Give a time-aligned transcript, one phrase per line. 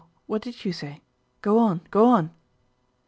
[0.25, 0.99] What did you say?
[1.43, 2.31] Go on, go on."